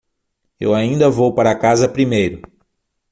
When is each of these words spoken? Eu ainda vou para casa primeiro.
Eu 0.59 0.73
ainda 0.73 1.11
vou 1.11 1.31
para 1.31 1.55
casa 1.55 1.87
primeiro. 1.87 2.41